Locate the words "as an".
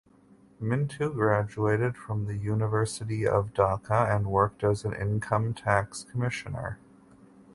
4.63-4.95